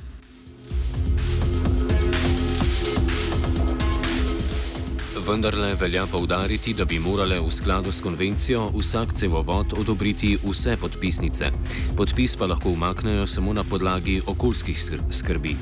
Vendarle 5.27 5.75
velja 5.75 6.05
poudariti, 6.07 6.71
da 6.73 6.85
bi 6.85 6.99
morale 6.99 7.35
v 7.39 7.51
skladu 7.51 7.91
s 7.91 7.99
konvencijo 7.99 8.69
vsak 8.71 9.11
cevovod 9.13 9.73
odobriti 9.75 10.37
vse 10.39 10.77
podpisnice. 10.79 11.51
Podpis 11.97 12.35
pa 12.39 12.47
lahko 12.47 12.69
umaknejo 12.69 13.27
samo 13.27 13.53
na 13.53 13.63
podlagi 13.63 14.21
okoljskih 14.25 14.79
skrbi. 15.11 15.55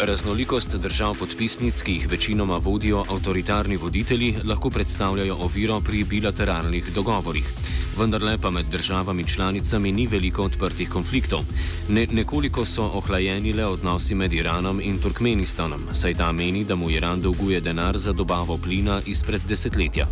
Raznolikost 0.00 0.76
držav 0.76 1.14
podpisnic, 1.18 1.82
ki 1.82 1.92
jih 1.92 2.08
večinoma 2.10 2.56
vodijo 2.56 3.04
avtoritarni 3.08 3.76
voditelji, 3.76 4.34
lahko 4.44 4.70
predstavljajo 4.70 5.36
oviro 5.40 5.80
pri 5.80 6.04
bilateralnih 6.04 6.92
dogovorih. 6.94 7.52
Vendar 7.98 8.22
le 8.22 8.38
pa 8.38 8.50
med 8.50 8.66
državami 8.66 9.24
članicami 9.24 9.92
ni 9.92 10.06
veliko 10.06 10.42
odprtih 10.42 10.88
konfliktov. 10.88 11.40
Ne, 11.88 12.06
nekoliko 12.06 12.64
so 12.64 12.82
ohlajeni 12.82 13.52
le 13.52 13.66
odnosi 13.66 14.14
med 14.14 14.32
Iranom 14.32 14.80
in 14.80 14.98
Turkmenistanom, 14.98 15.82
saj 15.92 16.14
ta 16.14 16.32
meni, 16.32 16.64
da 16.64 16.74
mu 16.74 16.90
Iran 16.90 17.20
dolguje 17.20 17.60
denar 17.60 17.98
za 17.98 18.12
dobavo 18.12 18.58
plina 18.58 19.00
izpred 19.06 19.42
desetletja. 19.48 20.06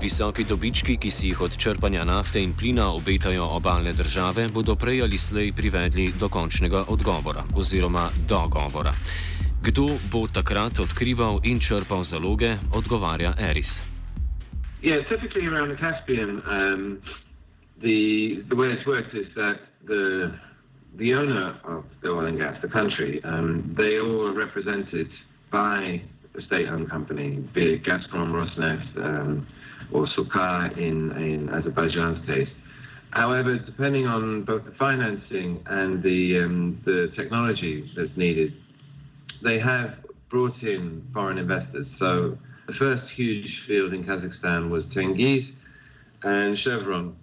Visoki 0.00 0.44
dobički, 0.44 0.96
ki 0.96 1.10
si 1.10 1.28
jih 1.28 1.40
od 1.40 1.56
črpanja 1.58 2.04
nafte 2.04 2.42
in 2.42 2.52
plina 2.54 2.92
obetajo 2.94 3.44
obalne 3.44 3.92
države, 3.92 4.48
bodo 4.54 4.76
prej 4.76 5.02
ali 5.02 5.18
slej 5.18 5.52
privedli 5.52 6.12
do 6.20 6.28
končnega 6.28 6.84
odgovora 6.88 7.44
oziroma 7.54 8.10
dogovora. 8.28 8.94
Kdo 9.66 9.98
bo 10.12 10.30
takrat 10.30 10.78
odkrival 10.78 11.42
in 11.42 11.58
črpal 11.58 12.06
zaloge, 12.06 12.54
odgovarja 12.70 13.34
Aris. 13.34 13.82
Yeah, 14.78 15.02
typically 15.10 15.46
around 15.46 15.74
the 15.74 15.74
Caspian, 15.74 16.38
um, 16.46 17.02
the 17.82 18.46
the 18.48 18.54
way 18.54 18.70
it's 18.70 18.86
worked 18.86 19.14
is 19.14 19.26
that 19.34 19.58
the 19.82 20.30
the 20.94 21.14
owner 21.14 21.58
of 21.64 21.82
the 22.00 22.14
oil 22.14 22.26
and 22.26 22.38
gas, 22.38 22.62
the 22.62 22.68
country, 22.68 23.18
um, 23.24 23.74
they 23.76 23.98
all 23.98 24.28
are 24.28 24.32
represented 24.38 25.10
by 25.50 26.00
a 26.38 26.42
state-owned 26.42 26.88
company, 26.88 27.42
be 27.52 27.74
it 27.74 27.82
Gazprom, 27.82 28.30
Rosneft, 28.30 28.96
um, 29.02 29.46
or 29.90 30.06
SOCAR 30.06 30.78
in, 30.78 31.10
in 31.18 31.48
Azerbaijan's 31.50 32.24
case. 32.24 32.48
However, 33.10 33.58
depending 33.58 34.06
on 34.06 34.44
both 34.44 34.64
the 34.64 34.72
financing 34.72 35.62
and 35.66 36.02
the, 36.02 36.40
um, 36.40 36.80
the 36.84 37.10
technology 37.16 37.90
that's 37.96 38.16
needed, 38.16 38.54
they 39.42 39.58
have 39.58 39.98
brought 40.28 40.62
in 40.62 41.06
foreign 41.12 41.38
investors. 41.38 41.86
So 41.98 42.38
the 42.66 42.74
first 42.74 43.08
huge 43.08 43.64
field 43.66 43.92
in 43.92 44.04
Kazakhstan 44.04 44.70
was 44.70 44.86
Tengiz, 44.86 45.52
and 46.22 46.58
Chevron 46.58 47.16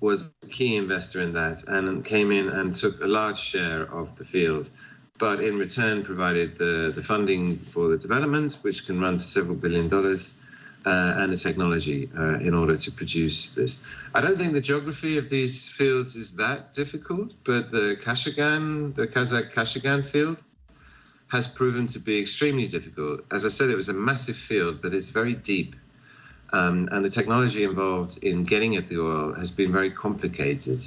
was 0.00 0.30
a 0.42 0.46
key 0.48 0.76
investor 0.76 1.20
in 1.20 1.32
that 1.34 1.62
and 1.68 2.04
came 2.04 2.32
in 2.32 2.48
and 2.48 2.74
took 2.74 3.00
a 3.00 3.06
large 3.06 3.38
share 3.38 3.82
of 3.82 4.16
the 4.16 4.24
field. 4.24 4.70
But 5.18 5.44
in 5.44 5.58
return, 5.58 6.04
provided 6.04 6.58
the, 6.58 6.92
the 6.94 7.02
funding 7.04 7.58
for 7.72 7.88
the 7.88 7.98
development, 7.98 8.58
which 8.62 8.86
can 8.86 9.00
run 9.00 9.18
to 9.18 9.24
several 9.24 9.56
billion 9.56 9.88
dollars, 9.88 10.40
uh, 10.84 11.14
and 11.18 11.32
the 11.32 11.36
technology 11.36 12.10
uh, 12.18 12.38
in 12.38 12.54
order 12.54 12.76
to 12.76 12.90
produce 12.90 13.54
this. 13.54 13.84
I 14.14 14.20
don't 14.20 14.36
think 14.36 14.52
the 14.52 14.60
geography 14.60 15.18
of 15.18 15.30
these 15.30 15.68
fields 15.68 16.16
is 16.16 16.34
that 16.36 16.72
difficult, 16.72 17.34
but 17.44 17.70
the 17.70 17.96
Kashagan, 18.02 18.94
the 18.94 19.06
Kazakh 19.06 19.52
Kashagan 19.52 20.08
field, 20.08 20.42
has 21.32 21.48
proven 21.48 21.86
to 21.86 21.98
be 21.98 22.20
extremely 22.20 22.68
difficult. 22.68 23.24
As 23.30 23.46
I 23.46 23.48
said, 23.48 23.70
it 23.70 23.74
was 23.74 23.88
a 23.88 23.94
massive 23.94 24.36
field, 24.36 24.82
but 24.82 24.92
it's 24.92 25.08
very 25.08 25.34
deep. 25.34 25.74
Um, 26.52 26.90
and 26.92 27.02
the 27.02 27.08
technology 27.08 27.64
involved 27.64 28.22
in 28.22 28.44
getting 28.44 28.76
at 28.76 28.86
the 28.90 29.00
oil 29.00 29.32
has 29.32 29.50
been 29.50 29.72
very 29.72 29.90
complicated. 29.90 30.84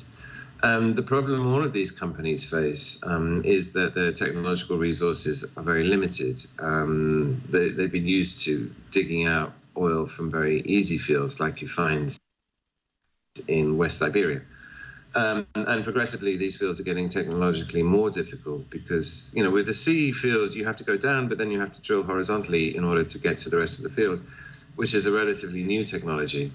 Um, 0.62 0.93
the 0.93 1.02
problem 1.02 1.52
all 1.52 1.63
of 1.63 1.74
these 1.74 1.89
companies 1.89 2.48
face 2.48 3.02
um, 3.08 3.43
is 3.43 3.74
that 3.74 3.96
their 3.96 4.12
technological 4.12 4.78
resources 4.78 5.52
are 5.58 5.63
very 5.63 5.84
limited. 5.84 6.39
Um, 6.60 7.41
they, 7.50 7.69
have 7.69 7.91
been 7.91 8.08
used 8.08 8.46
to 8.46 8.72
digging 8.91 9.26
out 9.26 9.52
oil 9.76 10.06
from 10.06 10.30
very 10.30 10.62
easy 10.62 11.00
fields 11.00 11.39
like 11.39 11.60
you 11.60 11.67
find 11.67 12.15
in 13.48 13.78
West 13.78 13.98
Siberia. 13.98 14.43
Um, 15.15 15.47
and 15.56 15.84
progressively, 15.84 16.36
these 16.36 16.58
fields 16.58 16.80
are 16.82 16.84
getting 16.84 17.08
technologically 17.08 17.82
more 17.82 18.10
difficult 18.10 18.69
because, 18.69 19.32
you 19.34 19.43
know, 19.43 19.49
with 19.49 19.65
the 19.65 19.73
sea 19.73 20.12
field, 20.12 20.54
you 20.54 20.65
have 20.65 20.75
to 20.75 20.84
go 20.84 20.97
down, 20.97 21.30
but 21.30 21.38
then 21.38 21.51
you 21.51 21.60
have 21.62 21.71
to 21.71 21.82
drill 21.82 22.04
horizontally 22.04 22.75
in 22.75 22.84
order 22.84 23.06
to 23.06 23.17
get 23.17 23.38
to 23.39 23.49
the 23.49 23.58
rest 23.58 23.78
of 23.80 23.84
the 23.84 23.89
field, 23.89 24.19
which 24.75 24.93
is 24.93 25.06
a 25.06 25.12
relatively 25.12 25.63
new 25.63 25.86
technology. 25.86 26.51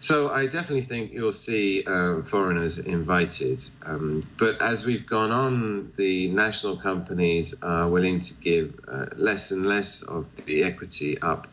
So 0.00 0.30
I 0.30 0.44
definitely 0.44 0.84
think 0.84 1.12
you'll 1.12 1.32
see 1.32 1.82
uh, 1.86 2.20
foreigners 2.24 2.78
invited. 2.78 3.64
Um, 3.86 4.28
but 4.36 4.60
as 4.60 4.84
we've 4.84 5.06
gone 5.06 5.32
on, 5.32 5.92
the 5.96 6.30
national 6.30 6.76
companies 6.76 7.54
are 7.62 7.88
willing 7.88 8.20
to 8.20 8.34
give 8.34 8.78
uh, 8.86 9.06
less 9.16 9.50
and 9.50 9.64
less 9.64 10.02
of 10.02 10.26
the 10.44 10.62
equity 10.62 11.18
up 11.22 11.48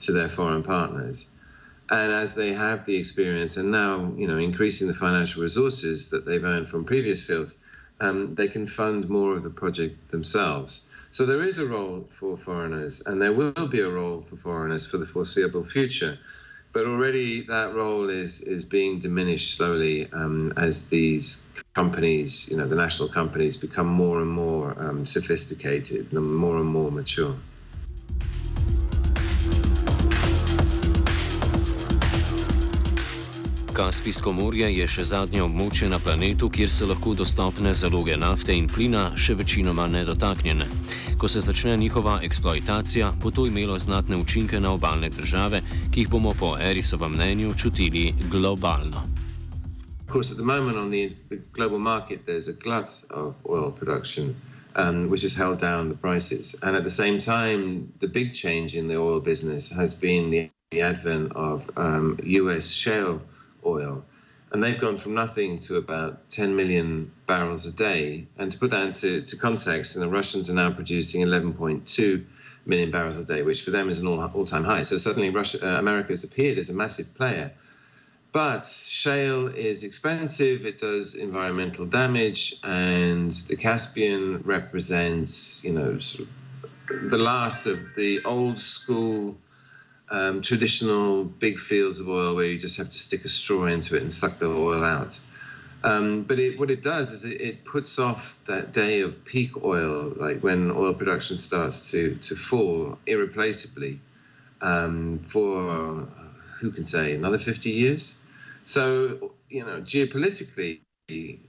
to 0.00 0.12
their 0.12 0.28
foreign 0.28 0.62
partners. 0.62 1.30
And 1.90 2.12
as 2.12 2.34
they 2.34 2.52
have 2.52 2.86
the 2.86 2.96
experience 2.96 3.56
and 3.56 3.70
now, 3.70 4.12
you 4.16 4.26
know, 4.26 4.38
increasing 4.38 4.88
the 4.88 4.94
financial 4.94 5.42
resources 5.42 6.10
that 6.10 6.24
they've 6.24 6.42
earned 6.42 6.68
from 6.68 6.84
previous 6.84 7.22
fields, 7.22 7.58
um, 8.00 8.34
they 8.34 8.48
can 8.48 8.66
fund 8.66 9.08
more 9.08 9.36
of 9.36 9.42
the 9.42 9.50
project 9.50 10.10
themselves. 10.10 10.88
So 11.10 11.26
there 11.26 11.44
is 11.44 11.60
a 11.60 11.66
role 11.66 12.08
for 12.18 12.36
foreigners, 12.36 13.02
and 13.06 13.22
there 13.22 13.32
will 13.32 13.68
be 13.68 13.80
a 13.80 13.88
role 13.88 14.24
for 14.28 14.36
foreigners 14.36 14.86
for 14.86 14.98
the 14.98 15.06
foreseeable 15.06 15.62
future. 15.62 16.18
But 16.72 16.86
already 16.86 17.42
that 17.42 17.72
role 17.72 18.08
is 18.10 18.40
is 18.40 18.64
being 18.64 18.98
diminished 18.98 19.56
slowly 19.56 20.10
um, 20.12 20.52
as 20.56 20.88
these 20.88 21.44
companies, 21.74 22.48
you 22.50 22.56
know, 22.56 22.66
the 22.66 22.74
national 22.74 23.08
companies, 23.10 23.56
become 23.56 23.86
more 23.86 24.20
and 24.20 24.30
more 24.30 24.74
um, 24.82 25.06
sophisticated 25.06 26.12
and 26.12 26.34
more 26.34 26.56
and 26.56 26.66
more 26.66 26.90
mature. 26.90 27.36
Kaspijsko 33.74 34.32
morje 34.32 34.68
je 34.70 34.84
še 34.86 35.02
zadnje 35.10 35.40
območje 35.42 35.88
na 35.90 35.98
planetu, 35.98 36.46
kjer 36.46 36.68
se 36.70 36.86
lahko 36.86 37.10
dostopne 37.18 37.72
zaloge 37.74 38.14
nafte 38.14 38.54
in 38.54 38.68
plina 38.70 39.08
še 39.18 39.34
večinoma 39.34 39.88
nedotaknjene. 39.90 40.68
Ko 41.18 41.26
se 41.28 41.42
začne 41.42 41.74
njihova 41.80 42.20
eksploatacija, 42.22 43.08
bo 43.18 43.32
to 43.34 43.48
imelo 43.50 43.78
znatne 43.78 44.20
učinke 44.22 44.60
na 44.60 44.70
obalne 44.78 45.10
države, 45.10 45.64
ki 45.90 46.04
jih 46.04 46.12
bomo 46.12 46.36
po 46.38 46.52
Erisovem 46.68 47.18
mnenju 47.18 47.56
čutili 47.58 48.14
globalno. 48.30 49.02
Of 50.06 50.14
course, 50.14 50.30
at 50.30 50.38
the 50.38 50.46
moment 50.46 50.78
on 50.78 50.94
the, 50.94 51.10
the 51.34 51.42
global 51.52 51.82
market, 51.82 52.26
there's 52.26 52.46
a 52.46 52.54
glut 52.54 52.94
of 53.10 53.34
oil 53.42 53.72
production, 53.72 54.36
um, 54.76 55.10
which 55.10 55.26
has 55.26 55.34
held 55.34 55.58
down 55.58 55.88
the 55.88 55.98
prices. 55.98 56.54
And 56.62 56.76
at 56.76 56.84
the 56.84 56.94
same 57.02 57.18
time, 57.18 57.90
the 57.98 58.06
big 58.06 58.34
change 58.34 58.78
in 58.78 58.86
the 58.86 59.02
oil 59.02 59.18
business 59.18 59.72
has 59.74 59.98
been 59.98 60.30
the, 60.30 60.50
the 60.70 60.80
advent 60.80 61.32
of 61.34 61.68
um, 61.76 62.18
US 62.22 62.70
shale 62.70 63.18
oil. 63.64 64.04
And 64.52 64.62
they've 64.62 64.80
gone 64.80 64.96
from 64.96 65.14
nothing 65.14 65.58
to 65.60 65.76
about 65.76 66.30
10 66.30 66.54
million 66.54 67.10
barrels 67.26 67.66
a 67.66 67.72
day. 67.72 68.26
And 68.38 68.52
to 68.52 68.58
put 68.58 68.70
that 68.70 68.82
into 68.82 69.22
to 69.22 69.36
context, 69.36 69.96
and 69.96 70.02
the 70.02 70.08
Russians 70.08 70.48
are 70.48 70.54
now 70.54 70.70
producing 70.70 71.22
11.2 71.22 72.24
million 72.66 72.90
barrels 72.90 73.16
a 73.16 73.24
day, 73.24 73.42
which 73.42 73.62
for 73.62 73.70
them 73.70 73.88
is 73.88 74.00
an 74.00 74.06
all, 74.06 74.44
time 74.44 74.64
high. 74.64 74.82
So 74.82 74.96
suddenly 74.96 75.30
Russia, 75.30 75.58
uh, 75.66 75.78
America 75.78 76.10
has 76.10 76.24
appeared 76.24 76.58
as 76.58 76.70
a 76.70 76.74
massive 76.74 77.14
player. 77.14 77.52
But 78.32 78.64
shale 78.64 79.46
is 79.46 79.84
expensive, 79.84 80.66
it 80.66 80.78
does 80.78 81.14
environmental 81.14 81.86
damage, 81.86 82.56
and 82.64 83.30
the 83.30 83.54
Caspian 83.54 84.42
represents, 84.42 85.62
you 85.64 85.72
know, 85.72 86.00
sort 86.00 86.28
of 86.28 87.10
the 87.10 87.18
last 87.18 87.66
of 87.66 87.78
the 87.96 88.24
old 88.24 88.60
school 88.60 89.36
um, 90.14 90.42
traditional 90.42 91.24
big 91.24 91.58
fields 91.58 91.98
of 91.98 92.08
oil 92.08 92.36
where 92.36 92.44
you 92.44 92.56
just 92.56 92.76
have 92.76 92.88
to 92.88 92.98
stick 92.98 93.24
a 93.24 93.28
straw 93.28 93.66
into 93.66 93.96
it 93.96 94.02
and 94.02 94.12
suck 94.12 94.38
the 94.38 94.46
oil 94.46 94.84
out. 94.84 95.18
Um, 95.82 96.22
but 96.22 96.38
it, 96.38 96.56
what 96.58 96.70
it 96.70 96.82
does 96.82 97.10
is 97.10 97.24
it, 97.24 97.40
it, 97.40 97.64
puts 97.64 97.98
off 97.98 98.38
that 98.46 98.72
day 98.72 99.00
of 99.00 99.24
peak 99.24 99.64
oil, 99.64 100.14
like 100.16 100.40
when 100.40 100.70
oil 100.70 100.94
production 100.94 101.36
starts 101.36 101.90
to, 101.90 102.14
to 102.22 102.36
fall 102.36 102.96
irreplaceably 103.06 103.98
um, 104.62 105.18
for, 105.28 106.06
who 106.60 106.70
can 106.70 106.86
say, 106.86 107.14
another 107.14 107.38
50 107.38 107.70
years? 107.70 108.18
So, 108.64 109.32
you 109.50 109.66
know, 109.66 109.80
geopolitically, 109.80 110.78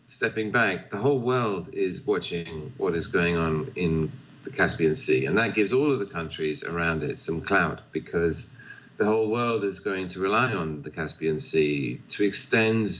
stepping 0.07 0.51
back, 0.51 0.89
the 0.89 0.97
whole 0.97 1.19
world 1.19 1.69
is 1.71 2.01
watching 2.01 2.73
what 2.77 2.95
is 2.95 3.05
going 3.07 3.37
on 3.37 3.71
in 3.75 4.11
the 4.45 4.51
Caspian 4.51 4.95
Sea. 4.95 5.25
And 5.25 5.37
that 5.37 5.55
gives 5.55 5.73
all 5.73 5.91
of 5.91 5.99
the 5.99 6.05
countries 6.05 6.63
around 6.63 7.03
it 7.03 7.19
some 7.19 7.41
clout 7.41 7.81
because 7.91 8.55
the 8.97 9.05
whole 9.05 9.29
world 9.29 9.63
is 9.65 9.79
going 9.79 10.07
to 10.09 10.19
rely 10.19 10.53
on 10.53 10.81
the 10.83 10.89
Caspian 10.89 11.39
Sea 11.39 11.99
to 12.09 12.23
extend 12.23 12.91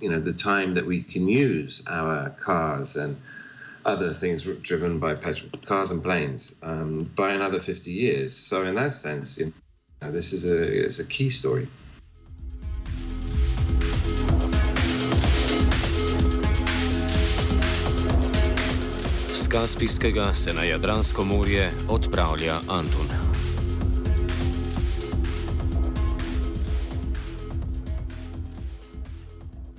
you 0.00 0.10
know, 0.10 0.20
the 0.20 0.32
time 0.32 0.74
that 0.74 0.84
we 0.84 1.02
can 1.02 1.28
use 1.28 1.84
our 1.86 2.30
cars 2.30 2.96
and 2.96 3.16
other 3.84 4.12
things 4.12 4.44
driven 4.62 4.98
by 4.98 5.14
petrol, 5.14 5.50
cars 5.66 5.90
and 5.90 6.02
planes 6.02 6.56
um, 6.62 7.04
by 7.14 7.32
another 7.32 7.60
50 7.60 7.90
years. 7.92 8.34
So 8.34 8.64
in 8.64 8.74
that 8.74 8.94
sense, 8.94 9.38
you 9.38 9.52
know, 10.02 10.10
this 10.10 10.32
is 10.32 10.46
a, 10.46 10.84
it's 10.84 10.98
a 10.98 11.04
key 11.04 11.30
story. 11.30 11.68
Kaspijskega 19.54 20.34
se 20.34 20.52
na 20.52 20.64
Jadransko 20.64 21.24
morje 21.24 21.72
odpravlja 21.88 22.60
Antun. 22.68 23.33